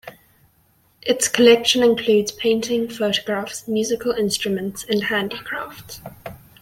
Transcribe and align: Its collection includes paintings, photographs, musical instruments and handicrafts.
Its 1.03 1.27
collection 1.27 1.83
includes 1.83 2.31
paintings, 2.31 2.97
photographs, 2.97 3.67
musical 3.67 4.11
instruments 4.13 4.83
and 4.89 5.03
handicrafts. 5.03 6.01